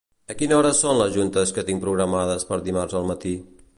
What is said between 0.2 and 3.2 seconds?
A quina hora són les juntes que tinc programades per dimarts al